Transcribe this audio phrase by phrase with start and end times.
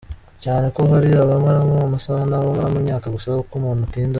[0.43, 4.09] cyane ko hari abamaramo amasaha n’abamaramo imyaka gusa uko umuntu atinda